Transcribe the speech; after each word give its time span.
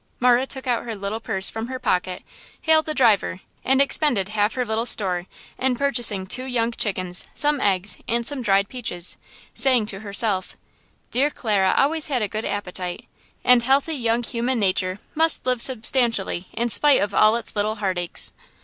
Marah 0.19 0.47
took 0.47 0.65
out 0.65 0.83
her 0.83 0.95
little 0.95 1.19
purse 1.19 1.47
from 1.47 1.67
her 1.67 1.77
pocket, 1.77 2.23
hailed 2.61 2.87
the 2.87 2.93
driver 2.95 3.41
and 3.63 3.79
expended 3.79 4.29
half 4.29 4.55
her 4.55 4.65
little 4.65 4.87
store 4.87 5.27
in 5.59 5.75
purchasing 5.75 6.25
two 6.25 6.45
young 6.45 6.71
chickens, 6.71 7.27
some 7.35 7.61
eggs 7.61 7.99
and 8.07 8.25
some 8.25 8.41
dried 8.41 8.67
peaches, 8.67 9.17
saying 9.53 9.85
to 9.85 9.99
herself: 9.99 10.57
"Dear 11.11 11.29
Clara 11.29 11.75
always 11.77 12.07
had 12.07 12.23
a 12.23 12.27
good 12.27 12.45
appetite, 12.45 13.05
and 13.43 13.61
healthy 13.61 13.93
young 13.93 14.23
human 14.23 14.57
nature 14.57 14.97
must 15.13 15.45
live 15.45 15.61
substantially 15.61 16.47
in 16.51 16.69
spite 16.69 16.99
of 16.99 17.13
all 17.13 17.35
its 17.35 17.55
little 17.55 17.75
heart 17.75 17.99
aches." 17.99 18.31